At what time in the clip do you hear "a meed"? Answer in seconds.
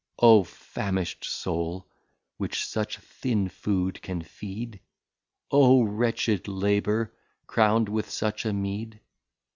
8.47-8.99